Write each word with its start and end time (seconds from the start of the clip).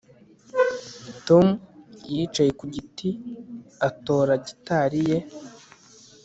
Tom 1.27 1.45
yicaye 2.13 2.51
ku 2.59 2.65
giti 2.73 3.09
atora 3.87 4.33
gitari 4.45 4.99
ye 5.09 5.17